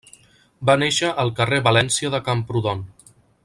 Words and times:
Va 0.69 0.75
néixer 0.83 1.11
al 1.25 1.31
carrer 1.41 1.61
València 1.69 2.13
de 2.17 2.23
Camprodon. 2.31 2.83